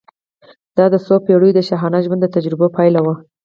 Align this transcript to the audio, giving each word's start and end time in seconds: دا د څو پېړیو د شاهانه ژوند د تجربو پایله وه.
دا 0.77 0.85
د 0.93 0.95
څو 1.05 1.15
پېړیو 1.25 1.55
د 1.55 1.59
شاهانه 1.67 1.99
ژوند 2.05 2.21
د 2.23 2.27
تجربو 2.35 2.67
پایله 2.75 2.99
وه. 3.05 3.15